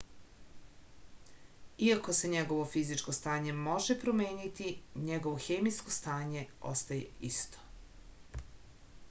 [1.87, 4.73] iako se njegovo fizičko stanje može promeniti
[5.11, 8.45] njegovo hemijsko stanje ostaje isto